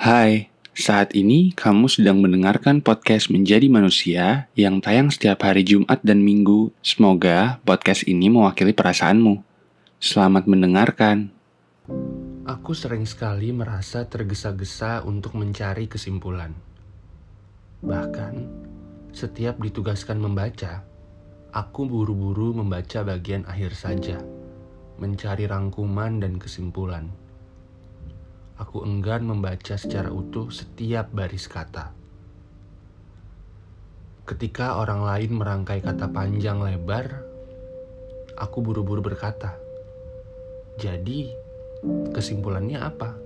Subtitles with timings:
[0.00, 6.24] Hai, saat ini kamu sedang mendengarkan podcast Menjadi Manusia yang tayang setiap hari Jumat dan
[6.24, 6.72] Minggu.
[6.80, 9.44] Semoga podcast ini mewakili perasaanmu.
[10.00, 11.28] Selamat mendengarkan.
[12.48, 16.56] Aku sering sekali merasa tergesa-gesa untuk mencari kesimpulan.
[17.84, 18.34] Bahkan,
[19.12, 20.80] setiap ditugaskan membaca,
[21.52, 24.16] aku buru-buru membaca bagian akhir saja,
[24.96, 27.12] mencari rangkuman dan kesimpulan
[28.60, 31.96] aku enggan membaca secara utuh setiap baris kata.
[34.28, 37.24] Ketika orang lain merangkai kata panjang lebar,
[38.36, 39.56] aku buru-buru berkata,
[40.76, 41.32] "Jadi,
[42.12, 43.16] kesimpulannya apa?"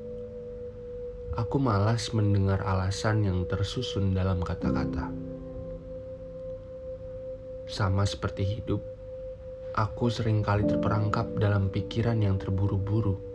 [1.34, 5.10] Aku malas mendengar alasan yang tersusun dalam kata-kata.
[7.66, 8.78] Sama seperti hidup,
[9.74, 13.33] aku sering kali terperangkap dalam pikiran yang terburu-buru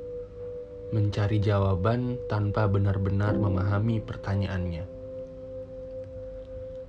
[0.89, 4.89] mencari jawaban tanpa benar-benar memahami pertanyaannya.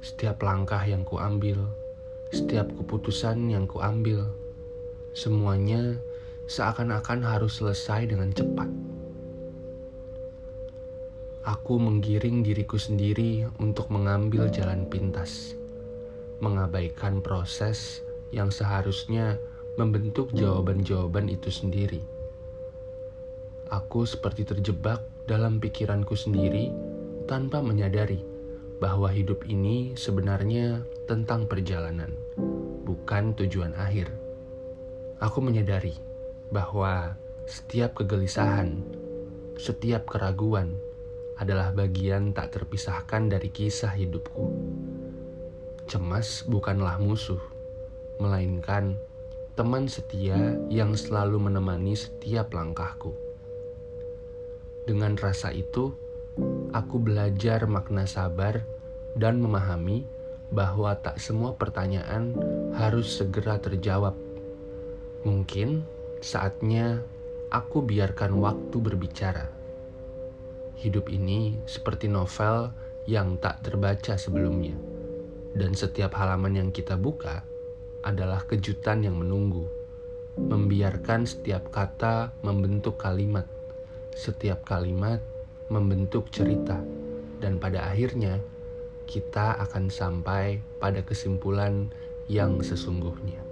[0.00, 1.60] Setiap langkah yang kuambil,
[2.32, 4.24] setiap keputusan yang kuambil,
[5.12, 6.00] semuanya
[6.48, 8.72] seakan-akan harus selesai dengan cepat.
[11.44, 15.52] Aku menggiring diriku sendiri untuk mengambil jalan pintas,
[16.40, 18.00] mengabaikan proses
[18.32, 19.36] yang seharusnya
[19.76, 22.00] membentuk jawaban-jawaban itu sendiri
[23.70, 24.98] Aku seperti terjebak
[25.30, 26.74] dalam pikiranku sendiri
[27.30, 28.18] tanpa menyadari
[28.82, 32.10] bahwa hidup ini sebenarnya tentang perjalanan,
[32.82, 34.10] bukan tujuan akhir.
[35.22, 35.94] Aku menyadari
[36.50, 37.14] bahwa
[37.46, 38.82] setiap kegelisahan,
[39.54, 40.74] setiap keraguan
[41.38, 44.50] adalah bagian tak terpisahkan dari kisah hidupku.
[45.86, 47.38] Cemas bukanlah musuh,
[48.18, 48.98] melainkan
[49.54, 53.29] teman setia yang selalu menemani setiap langkahku.
[54.90, 55.94] Dengan rasa itu,
[56.74, 58.66] aku belajar makna sabar
[59.14, 60.02] dan memahami
[60.50, 62.34] bahwa tak semua pertanyaan
[62.74, 64.18] harus segera terjawab.
[65.22, 65.86] Mungkin
[66.18, 67.06] saatnya
[67.54, 69.46] aku biarkan waktu berbicara.
[70.74, 72.74] Hidup ini seperti novel
[73.06, 74.74] yang tak terbaca sebelumnya,
[75.54, 77.46] dan setiap halaman yang kita buka
[78.02, 79.70] adalah kejutan yang menunggu.
[80.34, 83.59] Membiarkan setiap kata membentuk kalimat
[84.14, 85.18] setiap kalimat
[85.70, 86.78] membentuk cerita,
[87.38, 88.38] dan pada akhirnya
[89.10, 91.90] kita akan sampai pada kesimpulan
[92.30, 93.49] yang sesungguhnya.